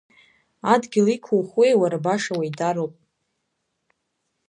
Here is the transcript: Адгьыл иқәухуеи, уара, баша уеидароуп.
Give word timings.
Адгьыл 0.73 1.07
иқәухуеи, 1.15 1.73
уара, 1.81 2.03
баша 2.05 2.33
уеидароуп. 2.39 2.93